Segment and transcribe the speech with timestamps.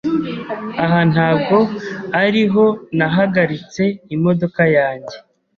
[0.83, 1.57] Aha ntabwo
[2.23, 2.65] ariho
[2.97, 3.83] nahagaritse
[4.15, 5.15] imodoka yanjye.